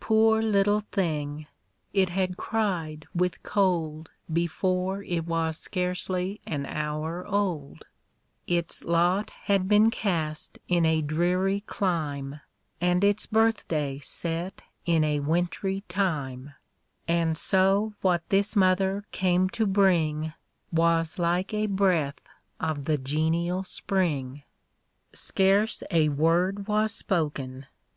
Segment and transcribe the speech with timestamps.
[0.00, 1.46] Poor little thing!
[1.92, 7.84] It had cried with cold Before it was scarcely an hour old;
[8.48, 12.40] Its lot had been cast in a dreary clime,
[12.80, 16.54] And its birthday set ip a wintry time;
[17.06, 20.32] And so what this mother came to bring,
[20.72, 22.20] Was like a breath
[22.58, 24.42] of the genial spring.
[25.12, 27.66] Scarce a word was spoken.